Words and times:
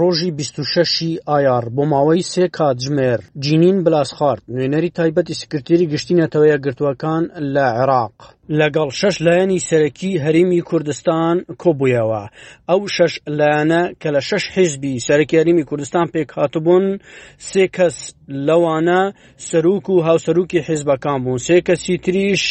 ڕۆژی 0.00 0.30
26 0.32 1.18
ئایار 1.28 1.64
بۆ 1.76 1.84
ماوەی 1.92 2.22
سێ 2.32 2.44
کاتژمێر 2.56 3.20
جینین 3.44 3.76
بلاسخارد 3.86 4.42
نوێنەری 4.54 4.94
تایبەتی 4.98 5.36
سکرتێری 5.42 5.90
گشتینەتەوەیە 5.92 6.56
گرتوەکان 6.64 7.22
لە 7.54 7.66
عێراق 7.76 8.16
لەگەڵ 8.60 8.88
شش 9.00 9.14
لایەنی 9.26 9.60
سەرەکی 9.68 10.12
هەریمی 10.24 10.60
کوردستان 10.68 11.36
کۆبوویەوە 11.62 12.24
ئەو 12.70 12.80
شش 12.96 13.12
لایەنە 13.38 13.82
کە 14.00 14.08
لە 14.14 14.20
شش 14.28 14.44
حیزبی 14.54 15.00
سەرکی 15.08 15.36
هەریمی 15.40 15.64
کوردستان 15.70 16.06
پێک 16.14 16.28
هاتبوون 16.38 16.84
سێ 17.50 17.64
کەس 17.76 17.96
لەوانە 18.46 19.02
سەرروک 19.48 19.86
و 19.90 20.02
هاوسەرروکی 20.08 20.64
حیزبەکان 20.68 21.18
بوون 21.24 21.40
سێ 21.48 21.56
کەسی 21.68 21.94
تریش 22.04 22.42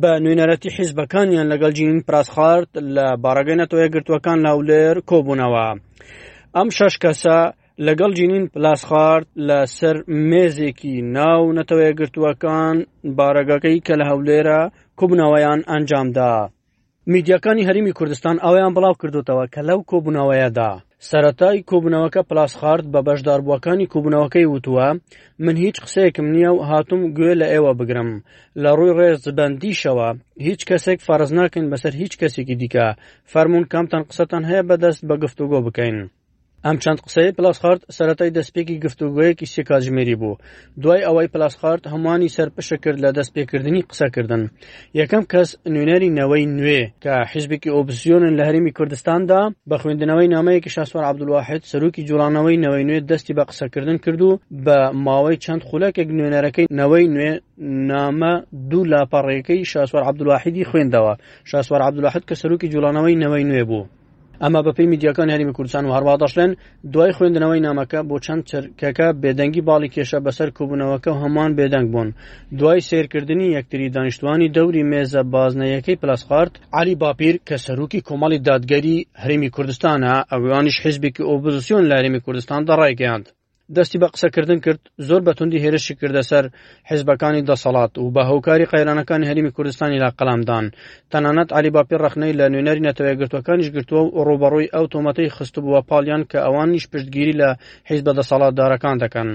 بە 0.00 0.10
نوێنەرەتی 0.22 0.74
حیزبەکانیان 0.76 1.46
لەگەڵ 1.52 1.72
جین 1.78 1.96
پراسخارد 2.08 2.68
لە 2.94 3.06
باڕگەنەتەوەی 3.22 3.92
گرتوەکان 3.94 4.38
لاولێر 4.46 4.96
کۆبوونەوە. 5.10 5.68
ئەم 6.58 6.68
شەش 6.76 6.94
کەسە 7.02 7.36
لەگەڵ 7.86 8.10
جینین 8.18 8.44
پلاس 8.54 8.80
خوارد 8.88 9.26
لە 9.48 9.58
سەر 9.78 9.96
مێزێکی 10.30 10.96
ناو 11.16 11.42
نەتەوەی 11.58 11.96
گرتووەکان 11.98 12.76
بارەگەکەی 13.18 13.82
کە 13.86 13.94
لە 14.00 14.04
هەولێرە 14.10 14.60
کوبنەوەیان 14.98 15.60
ئەنجامدا. 15.70 16.34
میدیەکانی 17.12 17.66
هەریمی 17.68 17.96
کوردستان 17.98 18.36
ئەویان 18.44 18.72
بڵاو 18.76 18.98
کردوتەوە 19.02 19.44
کە 19.54 19.60
لەو 19.68 19.80
کۆبوونەوەیەدا 19.90 20.70
سەتای 21.10 21.58
کۆبنەوەکە 21.70 22.20
پلاسخارد 22.28 22.84
بە 22.92 23.00
بەشداربووەکانی 23.06 23.90
کوبنەوەکەی 23.92 24.50
وتووە 24.54 24.88
من 25.44 25.56
هیچ 25.64 25.76
قسەیەکم 25.84 26.26
نییە 26.34 26.50
و 26.54 26.60
هاتم 26.70 27.00
گوێ 27.16 27.32
لە 27.40 27.46
ئێوە 27.54 27.72
بگرم 27.80 28.10
لە 28.62 28.70
ڕووی 28.78 28.96
ڕێزبندیشەوە 28.98 30.08
هیچ 30.46 30.60
کەسێک 30.68 30.98
فەرز 31.06 31.30
ناکەین 31.38 31.66
بەسەر 31.72 31.92
هیچ 32.02 32.12
کەسێکی 32.20 32.56
دیکە 32.62 32.86
فەرمونون 33.32 33.64
کامتان 33.72 34.02
قسەتان 34.08 34.42
هەیە 34.50 34.62
بەدەست 34.68 35.02
بە 35.08 35.14
گفتوگۆ 35.24 35.60
بکەین 35.66 35.98
ئەم 36.66 36.76
چەند 36.84 36.98
قسەی 37.06 37.32
پلاسخارد 37.36 37.82
سەتای 37.96 38.32
دەستپێکی 38.38 38.76
گفتوگویەکی 38.84 39.50
سێ 39.52 39.62
کاتژمێری 39.68 40.16
بوو 40.20 40.38
دوای 40.82 41.04
ئەوەی 41.06 41.30
پلاسخارد 41.34 41.82
هەمووانی 41.92 42.32
سەرپشە 42.36 42.76
کرد 42.84 42.98
لە 43.04 43.10
دەستپێکردنی 43.18 43.82
قسەکردن 43.90 44.42
یەکەم 45.00 45.24
کەس 45.32 45.48
نوێنەری 45.74 46.10
نەوەی 46.18 46.44
نوێ 46.58 46.82
کە 47.02 47.14
حیزبێکی 47.32 47.72
ئۆبسیۆنن 47.76 48.32
لە 48.38 48.42
هەرمی 48.48 48.72
کوردستاندا 48.78 49.40
بە 49.70 49.76
خوێندنەوەی 49.80 50.28
نامەیەکی 50.36 50.70
شاسوار 50.76 51.04
عبدولواحد 51.10 51.62
سەرروکی 51.70 52.06
جوڵانەوەی 52.08 52.58
نەوەی 52.64 52.84
نوێ 52.92 52.98
دەستی 53.10 53.34
بە 53.38 53.44
قسەکردن 53.50 53.98
کرد 54.04 54.20
و 54.24 54.30
بە 54.64 54.78
ماوەی 55.06 55.40
چەند 55.44 55.62
خولەکێک 55.68 56.08
نوێنەرەکەی 56.18 56.66
نەوەی 56.80 57.06
نوێ 57.14 57.32
نامە 57.90 58.32
دوو 58.70 58.88
لاپەڕێەکەی 58.92 59.62
شاسوار 59.72 60.02
عبدولواحدی 60.08 60.68
خوێندەوە 60.70 61.14
شاسوار 61.50 61.80
عبدولواحد 61.88 62.22
کە 62.28 62.34
سەرروکی 62.40 62.68
جوڵانەوەی 62.72 63.16
نەوەی 63.22 63.46
نوێ 63.52 63.64
بوو 63.70 63.84
ئەما 64.46 64.60
بەپی 64.66 64.86
میدیەکان 64.92 65.28
هەریمی 65.34 65.54
کوردستان 65.58 65.84
و 65.86 65.94
هەروە 65.96 66.16
دەشلێن 66.22 66.50
دوای 66.92 67.14
خوێندنەوەی 67.16 67.64
نامەکە 67.66 68.00
بۆ 68.08 68.16
چەند 68.26 68.42
چرکەکە 68.50 69.06
بێدەنگی 69.22 69.66
باڵی 69.68 69.92
کێشە 69.94 70.18
بەسەر 70.26 70.48
کوبوونەوەکە 70.56 71.10
و 71.12 71.20
هەمان 71.24 71.50
بێدەنگ 71.58 71.88
بوون 71.92 72.08
دوای 72.58 72.84
سیرکردنی 72.88 73.52
یەکتری 73.56 73.92
دانیشتوانی 73.96 74.52
دەوری 74.56 74.86
مێزە 74.92 75.22
بازنەیەکەی 75.34 76.00
پلاسخارد 76.00 76.54
علی 76.78 76.94
باپیر 77.02 77.34
کە 77.48 77.56
سەرروکی 77.64 78.04
کۆمەڵی 78.08 78.42
دادگەری 78.48 79.06
هەرمی 79.22 79.50
کوردستانە 79.56 80.12
ئەوانیش 80.32 80.76
حزبێکی 80.84 81.26
ئۆپۆزیسیۆن 81.30 81.84
لە 81.90 81.94
هەرمی 81.98 82.20
کوردستان 82.26 82.60
دەڕایگەیاند 82.68 83.26
دەستی 83.76 83.98
بە 84.02 84.08
قسەکردن 84.14 84.58
کرد 84.64 84.80
زۆر 85.08 85.20
بەتوندی 85.28 85.62
هێرشی 85.64 85.98
کردە 86.00 86.22
سەر 86.30 86.44
حیزبەکانی 86.90 87.46
دەسەڵات 87.50 87.92
و 88.02 88.12
بە 88.14 88.22
هەوکاری 88.30 88.70
قەیرانەکانی 88.72 89.28
هەریمی 89.30 89.54
کوردستانی 89.56 90.00
لا 90.04 90.10
قەلامدان 90.18 90.66
تەنانەت 91.12 91.48
علی 91.58 91.70
باپی 91.76 92.00
ڕخنەی 92.04 92.36
لە 92.40 92.44
نوێنەری 92.52 92.84
نەتەوەگرتوەکانیش 92.88 93.68
گرتووە 93.74 94.02
و 94.16 94.24
ڕوبەڕووی 94.28 94.72
ئەو 94.74 94.84
تۆمەتەی 94.92 95.32
خستبووە 95.36 95.80
پاڵیان 95.88 96.22
کە 96.30 96.38
ئەوان 96.44 96.68
نیش 96.74 96.84
پشتگیری 96.92 97.38
لە 97.40 97.48
حیز 97.88 98.00
بە 98.06 98.12
دەسەڵاتدارەکان 98.18 98.96
دەکەن. 99.04 99.28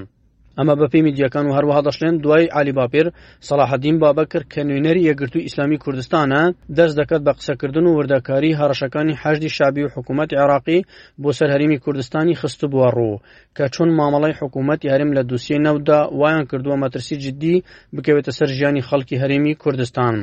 ئەمە 0.60 0.76
بەپی 0.82 1.02
میدیەکان 1.08 1.46
و 1.48 1.56
هەروەها 1.58 1.82
دەشێن 1.90 2.14
دوای 2.24 2.52
علی 2.60 2.74
باپیر 2.80 3.08
سەلاحەدیم 3.48 3.96
بابەکر 4.04 4.44
کە 4.52 4.62
نوێنەری 4.68 5.08
یەگرتو 5.10 5.40
ئیسلامی 5.46 5.82
کوردستانە 5.84 6.42
دەست 6.78 6.96
دەکات 7.00 7.22
بە 7.28 7.32
قسەکردن 7.40 7.86
و 7.88 7.96
وردەکاری 7.98 8.58
هەڕەشەکانی 8.60 9.18
حەجدی 9.22 9.54
شابی 9.58 9.84
و 9.86 9.92
حکوومەت 9.96 10.30
عراقی 10.42 10.86
بۆ 11.22 11.30
سەرهریمی 11.38 11.82
کوردستانی 11.86 12.40
خست 12.42 12.62
بووە 12.72 12.90
ڕوو 12.98 13.22
کە 13.56 13.66
چۆن 13.74 13.90
مامەڵی 13.98 14.38
حکوومەت 14.40 14.80
یارم 14.90 15.12
لە 15.18 15.22
دووسێ 15.30 15.58
نەودا 15.66 16.00
وایان 16.20 16.46
کردووە 16.52 16.76
مەترسی 16.84 17.16
جددی 17.24 17.64
بکەوێتە 17.96 18.32
سەر 18.38 18.50
ژیانی 18.58 18.86
خەڵکی 18.90 19.20
هەرێمی 19.24 19.58
کوردستان 19.64 20.16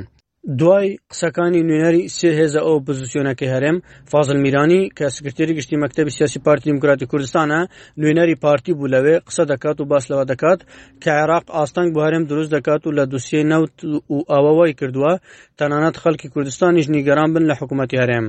دوای 0.61 0.87
قسەکانی 1.11 1.67
نوێنەری 1.69 2.03
سێ 2.17 2.31
هێزە 2.41 2.61
ئەو 2.67 2.77
پزیسیۆنەکەی 2.87 3.53
هەرێم 3.55 3.77
فازل 4.13 4.39
میرانی 4.45 4.83
کە 4.99 5.07
سکرتێری 5.17 5.57
گشتی 5.59 5.81
مەکتتەبی 5.83 6.15
سیاسی 6.19 6.43
پارتی 6.47 6.67
دموکراتی 6.71 7.07
کوردستانە 7.11 7.61
نوێنەری 8.01 8.41
پارتی 8.45 8.73
بوو 8.79 8.93
لەوێ 8.95 9.17
قسە 9.29 9.45
دەکات 9.53 9.77
و 9.79 9.89
باسلەوە 9.93 10.25
دەکات 10.33 10.61
کە 11.03 11.11
عێراق 11.19 11.45
ئاستنگ 11.57 11.89
بۆ 11.95 12.01
هەرێم 12.07 12.25
دروست 12.31 12.51
دەکات 12.57 12.83
و 12.85 12.95
لە 12.99 13.05
دووسێ 13.13 13.41
نەوت 13.53 13.75
و 14.15 14.19
ئاوەوەی 14.31 14.77
کردووە 14.81 15.13
تەنانەت 15.59 15.97
خەڵکی 16.03 16.33
کوردستانیش 16.35 16.87
نیگەران 16.97 17.29
بن 17.35 17.45
لە 17.51 17.55
حکوومەتتی 17.61 18.01
هەرێم. 18.03 18.27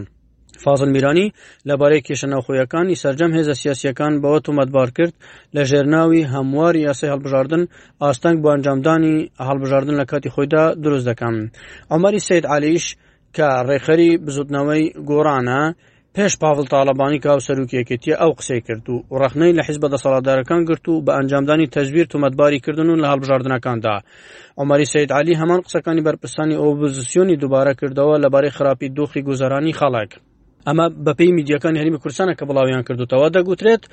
فازل 0.57 0.89
میرانی 0.89 1.33
لەبارەی 1.69 2.01
کێشە 2.07 2.27
ناوخۆیەکانی 2.33 2.95
سرجەم 3.03 3.31
هێزە 3.37 3.53
سیاسیەکان 3.61 4.13
بەوە 4.23 4.39
تومەتبار 4.47 4.89
کرد 4.97 5.13
لە 5.55 5.61
ژێرناوی 5.69 6.27
هەمواری 6.33 6.83
یاسی 6.87 7.09
هەڵبژاردن 7.13 7.63
ئاستەنگ 8.03 8.37
بۆ 8.43 8.49
ئەنجامدانی 8.53 9.15
هەڵبژاردن 9.47 9.95
لە 10.01 10.05
کاتی 10.11 10.29
خۆیدا 10.35 10.63
دروست 10.83 11.05
دەکەم 11.09 11.35
ئەمەری 11.91 12.19
سید 12.27 12.45
علیش 12.55 12.85
کە 13.35 13.47
ڕێخەری 13.67 14.09
بزودنەوەی 14.25 14.83
گۆرانە 15.09 15.61
پێش 16.15 16.33
پاڤڵ 16.41 16.65
تاالبانی 16.73 17.19
کا 17.23 17.31
و 17.35 17.39
سەرروکیەکەتی 17.47 18.13
ئەو 18.21 18.31
قسەی 18.39 18.61
کرد 18.67 18.85
و 18.89 18.95
ڕخنەی 19.23 19.55
لە 19.57 19.61
حیز 19.67 19.77
بە 19.83 19.87
دەسەڵاتدارەکان 19.93 20.61
گرت 20.69 20.85
و 20.89 21.03
بە 21.05 21.11
ئەنجامدانی 21.17 21.67
تەزویر 21.75 22.05
تومەتباری 22.13 22.59
کردن 22.65 22.87
و 22.89 22.95
لە 23.01 23.07
هەڵبژاردنەکاندا 23.11 23.95
ئەمەری 24.59 24.87
سید 24.93 25.09
علی 25.19 25.35
هەمان 25.41 25.61
قسەکانی 25.65 26.05
بەرپرسانی 26.07 26.55
ئۆپۆزیسیۆنی 26.61 27.35
دووبارە 27.41 27.73
کردەوە 27.79 28.15
لەبارەی 28.23 28.55
خراپی 28.57 28.89
دۆخی 28.97 29.21
گوزارانی 29.27 29.77
خەڵک 29.79 30.11
ئەمە 30.69 30.83
بەپی 31.05 31.29
میدیەکان 31.37 31.73
هەریمی 31.79 32.01
کورسانە 32.03 32.33
کە 32.39 32.43
بڵاویان 32.49 32.83
کردوتەوە 32.87 33.27
دەگوترێت 33.37 33.83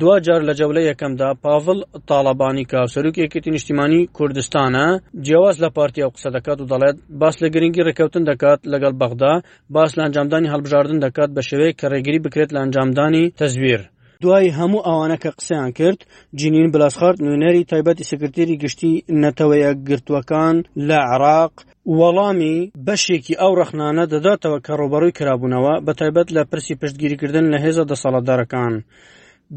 دوجار 0.00 0.40
لە 0.48 0.52
جەولە 0.60 0.82
یەکەمدا 0.90 1.30
پاڤڵ 1.42 1.78
تاالبانی 2.08 2.64
کا 2.70 2.80
سەرروک 2.92 3.16
یەکێتی 3.24 3.54
نیشتیمانی 3.56 4.00
کوردستانە 4.16 4.86
جیاواز 5.26 5.56
لە 5.64 5.68
پارتیا 5.76 6.06
قسە 6.14 6.28
دەکات 6.36 6.58
و 6.60 6.68
دەڵێت 6.72 6.96
باس 7.20 7.34
لە 7.42 7.48
گرنگی 7.54 7.84
ڕێکەوتن 7.86 8.22
دەکات 8.30 8.60
لەگەڵ 8.72 8.92
بەغدا 9.00 9.32
باس 9.74 9.90
لە 9.96 10.02
ئەنجامدانی 10.04 10.50
هەڵبژاردن 10.52 10.98
دەکات 11.06 11.30
بە 11.36 11.42
شێوەیە 11.48 11.74
کە 11.78 11.86
ڕێگیری 11.92 12.22
بکرێت 12.24 12.50
لە 12.54 12.58
ئەنجامدانی 12.62 13.24
تەزویر. 13.40 13.82
دوای 14.22 14.48
هەموو 14.58 14.84
ئەوانە 14.88 15.16
کە 15.22 15.30
قسەیان 15.38 15.70
کرد 15.78 16.00
جنین 16.40 16.66
بلاسخارد 16.74 17.18
نوێنەری 17.26 17.68
تایبەتی 17.72 18.08
سکرتێری 18.10 18.60
گشتی 18.62 18.92
نەتەوەیە 19.22 19.70
گرتوەکان 19.88 20.56
لە 20.88 20.98
عراق 21.12 21.54
وەڵامی 21.98 22.56
بەشێکی 22.86 23.38
ئەو 23.40 23.52
ڕخنانە 23.60 24.04
دەداتەوە 24.12 24.58
کە 24.66 24.72
ڕۆبەڕووی 24.80 25.16
کرابوونەوە 25.18 25.74
بە 25.86 25.92
تایبەت 26.00 26.28
لە 26.36 26.42
پرسی 26.50 26.78
پشتگیریکردن 26.80 27.44
لە 27.52 27.58
هێزە 27.64 27.84
دەسەڵاتدارەکان 27.90 28.74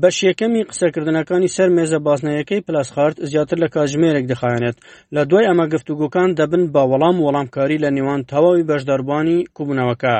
بەش 0.03 0.17
یەکەمی 0.29 0.65
قسەکردنەکانی 0.69 1.53
سەر 1.55 1.69
مێزە 1.75 1.99
باسنەیەەکەی 2.07 2.65
پلاسخارت 2.67 3.17
زیاتر 3.31 3.57
لە 3.63 3.67
کاتژمێرێک 3.75 4.25
دەخایەنێت 4.31 4.77
لە 5.15 5.21
دوای 5.29 5.47
ئەمە 5.49 5.65
گفتوگوکان 5.73 6.29
دەبن 6.39 6.63
با 6.73 6.83
وەڵام 6.91 7.17
وەڵامکاری 7.23 7.77
لە 7.83 7.89
نێوان 7.97 8.21
تەواوی 8.31 8.67
بەشدەربانی 8.69 9.37
کوبوونەوەکە 9.55 10.15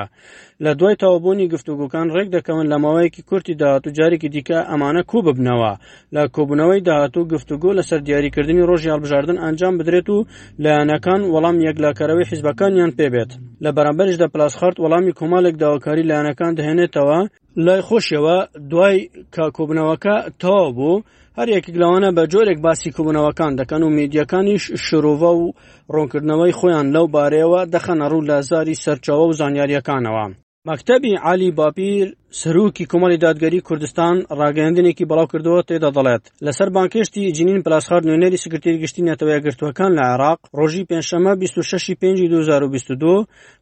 لە 0.63 0.71
دوای 0.79 0.95
تەوابوونی 1.01 1.49
گفتوگوکان 1.53 2.07
ڕێک 2.15 2.27
دەکەون 2.35 2.65
لە 2.71 2.77
ماوەیەکی 2.83 3.25
کورتی 3.29 3.55
داهاتوو 3.61 3.95
جارێکی 3.97 4.29
دیکە 4.35 4.59
ئەمانە 4.69 5.01
کو 5.09 5.17
ببنەوە 5.27 5.73
لە 6.15 6.23
کۆبوونەوەی 6.35 6.81
داهاتوو 6.87 7.29
گفتوگۆ 7.33 7.69
لەسەر 7.79 7.99
دیاریکردنی 8.07 8.63
ڕۆژی 8.69 8.91
هەڵبژاردن 8.93 9.37
ئەنجام 9.45 9.73
بدرێت 9.79 10.07
و 10.15 10.25
لایەنەکان 10.63 11.21
وەڵام 11.33 11.55
یەکلاکەرەوەی 11.67 12.27
حیزبەکانیان 12.29 12.91
پێبێت 12.97 13.31
لە 13.63 13.69
بەرامبەرشدا 13.75 14.27
پلاسخارت 14.33 14.77
وەڵامی 14.83 15.15
کۆمالێک 15.19 15.55
داواکاری 15.63 16.07
لایەنەکان 16.09 16.51
دەهێنێتەوە 16.57 17.19
لای 17.57 17.81
خۆشیەوە 17.87 18.37
دوای 18.71 18.99
کاکۆبنەوەکە 19.35 20.15
تەوا 20.41 20.65
بوو 20.77 21.01
هەر 21.37 21.47
یەکێک 21.55 21.75
لەوانە 21.81 22.09
بە 22.17 22.23
جۆرێک 22.33 22.59
باسی 22.65 22.89
کوبنەوەکان 22.97 23.51
دەکەن 23.59 23.81
و 23.83 23.89
میدیەکانیش 23.97 24.63
شرۆڤە 24.85 25.23
و 25.39 25.53
ڕۆنکردنەوەی 25.93 26.57
خۆیان 26.59 26.87
لەو 26.95 27.05
بارەیەوە 27.15 27.61
دەخەنە 27.73 28.05
ڕوو 28.11 28.27
لە 28.29 28.37
زاری 28.49 28.79
سەرچاوە 28.83 29.25
و 29.27 29.37
زانیاریەکانەوە. 29.39 30.25
مەکتتەبی 30.69 31.13
علی 31.29 31.51
باپیر 31.59 32.07
سروکی 32.41 32.85
کۆمەڵی 32.91 33.17
دادگەری 33.25 33.59
کوردستان 33.67 34.15
ڕاگەاندنێکی 34.39 35.07
بەڵاو 35.09 35.31
کردەوە 35.31 35.61
تێدا 35.69 35.89
دەڵێت 35.97 36.23
لەسەر 36.45 36.69
بانکشتی 36.75 37.31
جنین 37.37 37.59
پلاسخار 37.65 38.01
نوێنەری 38.07 38.41
سکرتێری 38.43 38.81
گشتی 38.83 39.05
نەتەوەە 39.09 39.37
گرتوەکان 39.45 39.91
لە 39.99 40.03
عراق 40.13 40.39
ڕۆژی 40.57 40.85
پێنجشەمە 40.89 41.31
26 41.37 41.95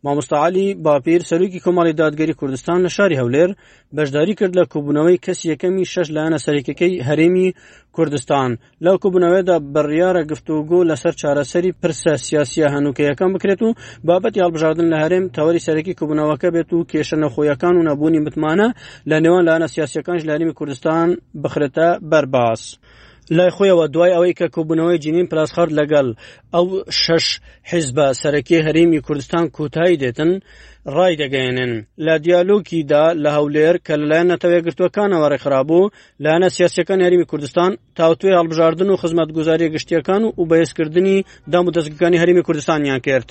مامۆستاعالی 0.05 0.67
باپیر 0.85 1.21
سەرروکی 1.29 1.63
کۆمەڵی 1.65 1.93
دادگەری 2.01 2.33
کوردستان 2.39 2.79
لە 2.85 2.89
شاری 2.95 3.19
هەولێر 3.21 3.49
بەشداری 3.97 4.33
کرد 4.39 4.53
لە 4.59 4.63
کوبوونەوەی 4.73 5.21
کەس 5.25 5.39
یەکەمی 5.51 5.85
شەش 5.93 6.07
لایەنە 6.15 6.39
سەرێکەکەی 6.45 7.01
هەرێمی 7.07 7.49
کوردستان 7.95 8.49
لەو 8.85 8.95
کوبوونەوەدا 9.03 9.55
بڕیاە 9.73 10.21
گفتوگۆ 10.31 10.79
لەسەر 10.89 11.13
چارەسەری 11.21 11.71
پرسە 11.81 12.13
سیاسە 12.25 12.65
هەنوکەیەکان 12.75 13.29
بکرێت 13.35 13.61
و 13.63 13.69
بابەت 14.07 14.33
یاڵبژاردن 14.41 14.87
لە 14.93 14.97
هەرێم 15.03 15.25
تەوەری 15.35 15.63
سەرەکی 15.67 15.97
کوبوونەوەکە 15.99 16.47
بێت 16.55 16.69
و 16.73 16.85
کێشە 16.91 17.15
نەخۆیەکان 17.23 17.73
و 17.77 17.85
نەبوونی 17.89 18.19
متمانە 18.25 18.62
لانە 18.69 19.07
لە 19.09 19.17
نێوان 19.23 19.43
لاەنە 19.47 19.67
سیاسەکانش 19.75 20.23
لە 20.29 20.33
نیمی 20.39 20.53
کوردستان 20.59 21.07
بخرێتە 21.43 21.87
بەرباس. 22.11 22.61
لای 23.37 23.51
خۆیەوە 23.55 23.85
دوای 23.93 24.13
ئەوەی 24.15 24.37
کە 24.39 24.45
کوبنەوەی 24.55 24.99
جنین 25.03 25.27
پلاسخەر 25.31 25.69
لەگەڵ 25.79 26.07
ئەو 26.55 26.65
شش 27.03 27.25
حیزبە 27.71 28.07
سەرەکی 28.21 28.63
هەریمی 28.65 29.03
کوردستان 29.07 29.43
کوتایی 29.55 29.99
دێتن 30.01 30.31
ڕای 30.95 31.13
دەگەێنن 31.21 31.73
لە 32.05 32.15
دیالوکیدا 32.25 33.03
لە 33.23 33.29
هەولێر 33.37 33.75
کە 33.85 33.93
لەلایەن 34.01 34.29
نەتەوێگرتوەکانەوە 34.31 35.27
ڕێکخرابوو 35.33 35.89
لاەنە 36.23 36.47
سیاسەکان 36.57 36.99
هەریمی 37.05 37.29
کوردستان 37.31 37.71
تاوتوێ 37.97 38.33
هەڵبژاردن 38.39 38.89
و 38.91 38.99
خزمەت 39.01 39.29
گوزاری 39.37 39.71
گشتیەکان 39.75 40.23
و 40.39 40.47
بەهێزکردنی 40.49 41.17
دام 41.51 41.63
و 41.67 41.73
دەستگەکانی 41.75 42.21
هەریمی 42.23 42.45
کوردستانیان 42.47 42.99
کرد. 43.07 43.29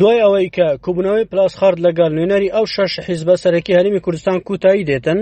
دوای 0.00 0.20
ئەوەی 0.24 0.48
کە 0.56 0.68
کوبنەوەی 0.84 1.28
پلاسخارد 1.30 1.78
لەگەڵ 1.86 2.10
نوێنەری 2.16 2.52
ئەو 2.54 2.66
شەش 2.74 2.92
حیز 3.06 3.22
بە 3.28 3.34
سەرەکی 3.42 3.76
هەرمی 3.78 4.00
کوردستان 4.04 4.38
کوتایی 4.48 4.84
دێتن 4.88 5.20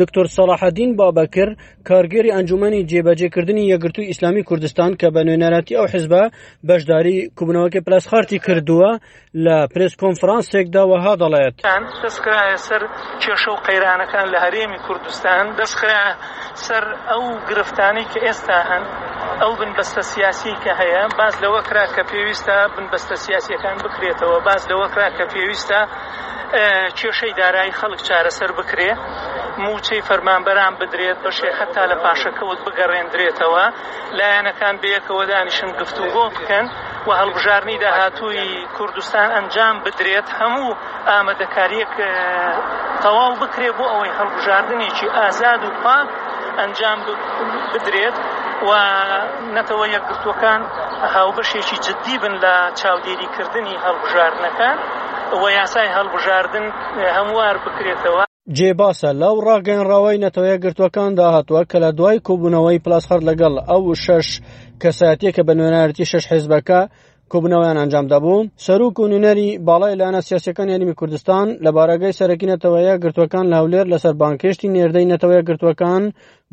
دکتۆر 0.00 0.26
سەلاحەدین 0.36 0.90
بابەکر 1.00 1.48
کارگەری 1.88 2.34
ئەنجومی 2.36 2.86
جێبەجێکردنی 2.90 3.68
یەگرتووی 3.72 4.10
ئیسلامی 4.10 4.42
کوردستان 4.48 4.90
کە 5.00 5.08
بە 5.14 5.20
نوێنەرەتی 5.26 5.76
ئەو 5.78 5.86
حیزبە 5.92 6.22
بەشداری 6.68 7.16
کوبنەوەکە 7.38 7.80
پلاسخارتی 7.86 8.38
کردووە 8.46 8.90
لە 9.44 9.56
پرس 9.72 9.92
کۆنفرانسێکدا 10.02 10.82
وەها 10.90 11.14
دەڵێت 11.22 11.54
دەستکرایە 12.04 12.58
سەر 12.68 12.82
کێشە 13.22 13.50
و 13.54 13.58
قەیرانەکان 13.66 14.26
لە 14.32 14.38
هەرێمی 14.44 14.80
کوردستان 14.86 15.44
دەستخرا 15.60 16.04
سەر 16.66 16.84
ئەو 17.10 17.22
گرفتانی 17.48 18.04
کە 18.12 18.18
ئێستا 18.26 18.58
هەن 18.70 18.84
ئەو 19.42 19.52
بنبەستە 19.60 20.02
سیاسی 20.12 20.52
کە 20.64 20.72
هەیە 20.80 21.02
باز 21.18 21.34
لەوەکرا 21.42 21.86
کە 21.96 22.02
پێویستە 22.10 22.56
بنبەستە 22.74 23.16
سیاسیەکان 23.26 23.76
بکرێتەوە 23.84 24.38
باز 24.48 24.62
لەوەکرا 24.70 25.08
کە 25.18 25.24
پێویستە 25.34 25.80
کێشەی 26.98 27.32
دارایی 27.40 27.72
خەڵک 27.80 28.00
چارەسەر 28.08 28.50
بکرێ 28.58 28.90
موچەی 29.64 30.02
فەرمانبەران 30.08 30.74
بدرێت 30.80 31.18
بەشێ 31.26 31.50
حتا 31.58 31.82
لە 31.90 31.96
پاشەکەوت 32.04 32.60
بگەڕێندرێتەوە 32.66 33.64
لایەنەکان 34.18 34.74
بەیەکەوە 34.82 35.22
دانیشن 35.30 35.70
گفتوگۆ 35.80 36.24
بکەن 36.36 36.66
و 37.06 37.10
هەڵبژارنی 37.20 37.76
داهاتووی 37.84 38.48
کوردستان 38.76 39.28
ئەنجام 39.36 39.76
بدرێت 39.84 40.28
هەموو 40.38 40.76
ئامادەکاریەک 41.10 41.92
تەواو 43.02 43.32
بکرێ 43.42 43.68
بۆ 43.78 43.84
ئەوەی 43.92 44.12
هەڵبژاردنێکی 44.18 45.06
ئازاد 45.18 45.60
و 45.64 45.70
پاک 45.84 46.08
ئەنجام 46.60 46.98
بدرێت 47.74 48.16
و 48.68 48.70
نەتەوە 49.56 49.86
یەکگرتوەکان 49.96 50.60
هاوبەشێکی 51.14 51.76
جددی 51.86 52.16
بن 52.22 52.34
لە 52.44 52.54
چاودێریکردنی 52.80 53.74
هەڵبژاردنەکان 53.84 54.76
و 55.40 55.44
یاسای 55.58 55.88
هەڵبژاردن 55.96 56.66
هەموار 57.16 57.56
بکرێتەوە 57.64 58.24
جێباسە 58.58 59.10
لەو 59.22 59.34
ڕاگەنراوەی 59.46 60.20
نەتەوەیە 60.24 60.56
گرتوەکاندا 60.64 61.26
هاتووە 61.34 61.62
کە 61.70 61.78
لە 61.84 61.90
دوای 61.98 62.18
کۆبوونەوەی 62.28 62.82
پلاسخەر 62.84 63.20
لەگەڵ 63.28 63.54
ئەو 63.70 63.82
شش 64.04 64.28
کەساتیە 64.82 65.30
کە 65.36 65.42
بە 65.48 65.52
نوێنەتی 65.58 66.04
شش 66.10 66.24
حیزبەکە 66.32 66.80
کوبنەوەیان 67.32 67.78
ئەنجامدابوو 67.80 68.46
سەرروک 68.64 68.96
و 68.98 69.08
نوێنەری 69.12 69.48
باڵای 69.68 69.96
لاەنە 70.00 70.20
سیاسەکان 70.28 70.68
یانیمی 70.72 70.94
کوردستان 71.00 71.46
لە 71.64 71.70
بارگەی 71.76 72.16
سەرەکی 72.18 72.50
نەتەوەیە 72.52 72.94
گرتوەکان 73.02 73.44
لە 73.52 73.56
هەولێر 73.60 73.86
لەسەر 73.92 74.14
بانکشتی 74.22 74.72
نێردەی 74.76 75.10
نەتەوەیە 75.12 75.42
گرتوەکان 75.48 76.02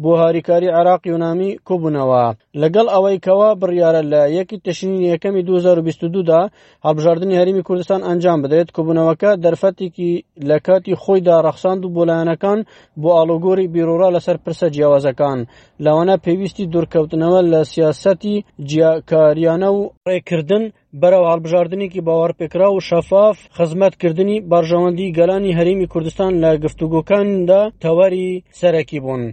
بۆ 0.03 0.11
هاریکاری 0.21 0.67
عراق 0.79 1.01
یونامی 1.11 1.49
کوبوونەوە 1.67 2.25
لەگەڵ 2.61 2.87
ئەوەی 2.93 3.17
کەوا 3.25 3.49
بڕیاە 3.61 4.01
لە 4.11 4.21
یەکی 4.37 4.57
تشین 4.65 4.93
یەکەمی 5.11 5.45
2022دا 5.49 6.39
هەڵبژاردننی 6.85 7.37
هەرمی 7.39 7.63
کوردستان 7.67 7.99
ئەنجام 8.09 8.39
بدرێت 8.43 8.69
کوبوونەوەکە 8.75 9.31
دەرفەتێکی 9.43 10.11
لە 10.49 10.57
کاتی 10.67 10.99
خۆیدا 11.01 11.35
ڕەخساند 11.45 11.81
و 11.83 11.93
بۆلایەنەکان 11.95 12.59
بۆ 13.01 13.09
ئالۆگۆری 13.17 13.71
بیرۆرا 13.73 14.07
لەسەر 14.15 14.37
پرسە 14.43 14.67
جیاوازەکان 14.75 15.39
لەوانە 15.83 16.15
پێویستی 16.25 16.69
دوورکەوتنەوە 16.73 17.39
لە 17.51 17.61
سیاسەتی 17.73 18.35
جیاکاریانە 18.69 19.69
و 19.77 19.79
ڕێکردن 20.09 20.63
بەرەو 21.01 21.27
هەڵبژاردنێکی 21.31 22.01
باوەڕپێکرا 22.07 22.67
و 22.71 22.83
شەفاف 22.89 23.37
خزمەتکردنی 23.57 24.37
بارژەوەندی 24.51 25.13
گەلانی 25.17 25.55
هەرمی 25.57 25.87
کوردستان 25.93 26.31
لە 26.43 26.49
گفتوگۆکاندا 26.63 27.61
تەواری 27.83 28.27
سەرەکی 28.59 29.01
بوون. 29.05 29.25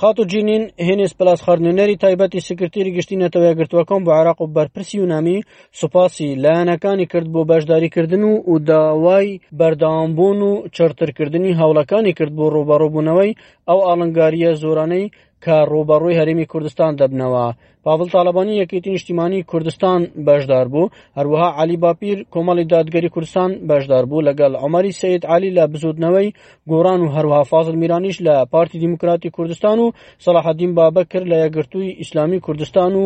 خاتوجینین 0.00 0.62
هێنێز 0.88 1.12
پلاس 1.18 1.40
خاردنەری 1.46 1.96
تایبەتی 2.04 2.44
سکرتیری 2.48 2.94
گشتینەتەوە 2.96 3.46
یاگرتوەکەم 3.48 4.00
بە 4.06 4.12
عراق 4.20 4.38
و 4.40 4.52
بەرپرسی 4.56 4.94
یونامی 5.00 5.38
سوپاسی 5.80 6.28
لایەنەکانی 6.44 7.06
کرد 7.12 7.28
بۆ 7.34 7.40
بەشداریکردن 7.50 8.22
و 8.28 8.32
و 8.50 8.54
داوای 8.68 9.40
بەرداوامبوون 9.58 10.38
و 10.48 10.52
چرترکردنی 10.76 11.56
هەوڵەکانی 11.60 12.12
کرد 12.18 12.32
بۆ 12.38 12.46
ڕوبەڕۆبوونەوەی 12.54 13.36
ئەو 13.68 13.78
ئاڵنگاریە 13.86 14.50
زۆرانەی 14.62 15.10
کە 15.44 15.56
ڕوبەڕووی 15.72 16.18
هەرمی 16.20 16.46
کوردستان 16.52 16.92
دەبنەوە 17.00 17.46
پاڤڵ 17.86 18.08
تالبانی 18.14 18.54
یەکێتی 18.64 18.92
نیشتیمانی 18.96 19.40
کوردستان 19.50 20.00
بەشدار 20.26 20.66
بوو 20.72 20.90
هەروەها 21.18 21.48
علی 21.60 21.76
باپیر 21.84 22.18
کۆمەڵی 22.34 22.64
دادگەری 22.74 23.08
کوردستان 23.14 23.50
بەشدار 23.68 24.04
بوو 24.10 24.24
لەگەڵ 24.28 24.52
ئەمەری 24.62 24.92
سید 25.00 25.22
علی 25.34 25.50
لە 25.56 25.64
بزودنەوەی 25.72 26.28
گۆران 26.70 27.00
و 27.02 27.12
هەروها 27.16 27.42
فازل 27.50 27.74
میرانیش 27.82 28.16
لە 28.26 28.34
پارتی 28.52 28.78
دیموکراتی 28.84 29.30
کوردستان 29.36 29.78
و 29.84 29.92
سەلاحەدیم 30.24 30.72
بابە 30.78 31.02
کرد 31.10 31.26
لە 31.32 31.36
یەگرتووی 31.44 31.94
ئیسلامی 32.00 32.40
کوردستان 32.46 32.92
و 32.94 33.04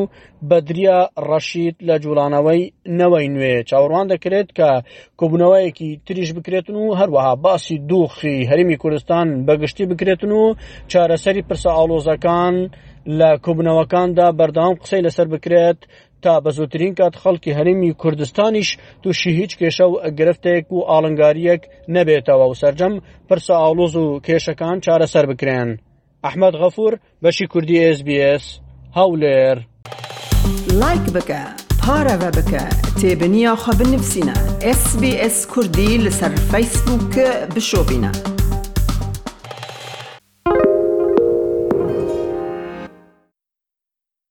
بەدریا 0.50 0.98
ڕەشید 1.28 1.76
لە 1.88 1.94
جوڵانەوەی 2.04 2.60
نەوەی 3.00 3.28
نوێ 3.34 3.54
چاوەڕوان 3.68 4.06
دەکرێت 4.12 4.48
کە 4.58 4.68
کۆبنەوەیەکی 5.20 5.90
تریش 6.06 6.30
بکرێتن 6.36 6.74
و 6.78 6.94
هەروەها 7.00 7.34
باسی 7.44 7.76
دۆخی 7.90 8.46
هەرمی 8.50 8.76
کوردستان 8.82 9.26
بەگشتی 9.46 9.84
بکرێتن 9.90 10.30
و 10.38 10.42
چارەسەری 10.92 11.42
پرسە 11.48 11.70
ئالۆزەکان 11.76 12.56
لە 13.20 13.30
کۆبنەوەکاندا 13.44 14.26
بەردەوام 14.38 14.74
قسەی 14.82 15.02
لەسەر 15.06 15.26
بکرێت 15.34 15.78
تا 16.22 16.40
بە 16.44 16.50
زووترین 16.56 16.94
کات 16.98 17.14
خەڵکی 17.22 17.56
هەرمی 17.58 17.92
کوردستانیش 18.00 18.68
تووشی 19.02 19.30
هیچ 19.40 19.52
کێشە 19.60 19.86
و 19.88 19.94
گرفتێک 20.18 20.66
و 20.72 20.80
ئاڵنگاریەک 20.90 21.62
نەبێتەوە 21.96 22.44
و 22.50 22.54
سرجەم 22.60 22.94
پرسە 23.28 23.54
ئاڵۆز 23.62 23.94
و 23.96 24.20
کێشەکان 24.26 24.76
چارەسەر 24.84 25.24
بکرێن. 25.30 25.70
ئەحمد 26.24 26.54
غەفور 26.62 26.92
بەشی 27.22 27.46
کوردی 27.52 27.94
SسBS 27.96 28.44
هەولێر 28.96 29.56
لایک 30.80 31.04
بکە 31.16 31.40
پارەوە 31.82 32.30
بکە 32.38 32.64
تێبنییاخوا 33.00 33.72
بنووسینە 33.80 34.38
SسBS 34.80 35.36
کوردی 35.52 35.90
لەسەر 36.06 36.32
فیسبووکە 36.50 37.28
بشۆبینە. 37.54 38.33